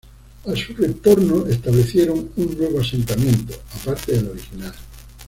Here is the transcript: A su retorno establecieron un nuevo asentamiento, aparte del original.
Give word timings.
A 0.47 0.55
su 0.55 0.73
retorno 0.73 1.45
establecieron 1.45 2.31
un 2.35 2.57
nuevo 2.57 2.79
asentamiento, 2.79 3.53
aparte 3.75 4.13
del 4.13 4.29
original. 4.29 4.73